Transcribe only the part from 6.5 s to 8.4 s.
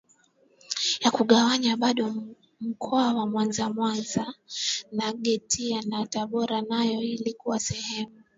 nayo ilikuwa sehemu